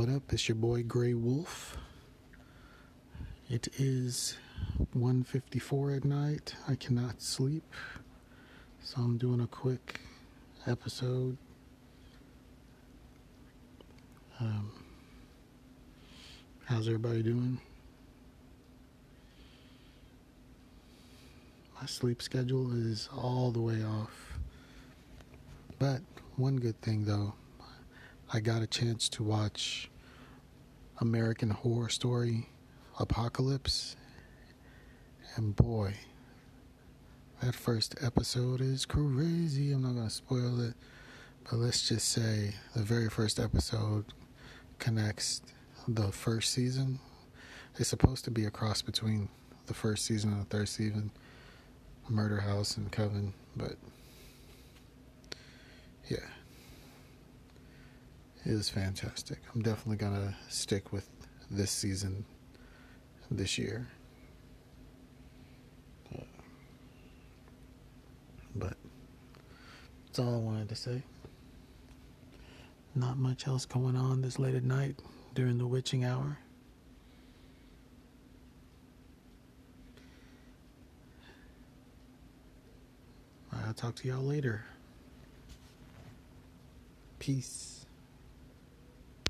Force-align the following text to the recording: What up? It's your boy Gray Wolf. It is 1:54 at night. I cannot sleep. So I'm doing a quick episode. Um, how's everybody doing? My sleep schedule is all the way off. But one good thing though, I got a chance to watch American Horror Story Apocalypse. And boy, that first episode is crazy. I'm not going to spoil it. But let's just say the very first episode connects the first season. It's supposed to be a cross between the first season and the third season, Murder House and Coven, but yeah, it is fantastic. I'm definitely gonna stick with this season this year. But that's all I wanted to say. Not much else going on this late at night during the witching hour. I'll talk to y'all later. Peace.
What 0.00 0.08
up? 0.08 0.32
It's 0.32 0.48
your 0.48 0.56
boy 0.56 0.82
Gray 0.82 1.12
Wolf. 1.12 1.76
It 3.50 3.68
is 3.78 4.34
1:54 4.94 5.94
at 5.94 6.04
night. 6.06 6.54
I 6.66 6.74
cannot 6.74 7.20
sleep. 7.20 7.74
So 8.82 9.02
I'm 9.02 9.18
doing 9.18 9.42
a 9.42 9.46
quick 9.46 10.00
episode. 10.66 11.36
Um, 14.40 14.72
how's 16.64 16.88
everybody 16.88 17.22
doing? 17.22 17.60
My 21.78 21.84
sleep 21.84 22.22
schedule 22.22 22.72
is 22.72 23.10
all 23.14 23.50
the 23.50 23.60
way 23.60 23.84
off. 23.84 24.38
But 25.78 26.00
one 26.36 26.56
good 26.56 26.80
thing 26.80 27.04
though, 27.04 27.34
I 28.32 28.38
got 28.40 28.62
a 28.62 28.66
chance 28.66 29.08
to 29.10 29.24
watch 29.24 29.90
American 31.00 31.50
Horror 31.50 31.88
Story 31.88 32.48
Apocalypse. 32.98 33.96
And 35.34 35.56
boy, 35.56 35.94
that 37.42 37.56
first 37.56 37.96
episode 38.00 38.60
is 38.60 38.86
crazy. 38.86 39.72
I'm 39.72 39.82
not 39.82 39.94
going 39.94 40.06
to 40.06 40.14
spoil 40.14 40.60
it. 40.60 40.74
But 41.50 41.56
let's 41.56 41.88
just 41.88 42.08
say 42.08 42.54
the 42.76 42.82
very 42.82 43.08
first 43.08 43.40
episode 43.40 44.04
connects 44.78 45.42
the 45.88 46.12
first 46.12 46.52
season. 46.52 47.00
It's 47.78 47.88
supposed 47.88 48.24
to 48.26 48.30
be 48.30 48.44
a 48.44 48.50
cross 48.50 48.80
between 48.80 49.28
the 49.66 49.74
first 49.74 50.04
season 50.04 50.32
and 50.32 50.42
the 50.42 50.44
third 50.56 50.68
season, 50.68 51.10
Murder 52.08 52.40
House 52.40 52.76
and 52.76 52.90
Coven, 52.92 53.32
but 53.56 53.76
yeah, 56.08 56.18
it 58.39 58.39
is 58.50 58.68
fantastic. 58.68 59.38
I'm 59.54 59.62
definitely 59.62 59.96
gonna 59.96 60.36
stick 60.48 60.92
with 60.92 61.08
this 61.50 61.70
season 61.70 62.24
this 63.30 63.58
year. 63.58 63.86
But 68.54 68.76
that's 70.06 70.18
all 70.18 70.34
I 70.34 70.38
wanted 70.38 70.68
to 70.70 70.74
say. 70.74 71.02
Not 72.94 73.16
much 73.16 73.46
else 73.46 73.64
going 73.64 73.94
on 73.96 74.22
this 74.22 74.38
late 74.38 74.56
at 74.56 74.64
night 74.64 74.96
during 75.34 75.58
the 75.58 75.66
witching 75.66 76.04
hour. 76.04 76.38
I'll 83.52 83.74
talk 83.74 83.94
to 83.96 84.08
y'all 84.08 84.22
later. 84.22 84.64
Peace. 87.20 87.79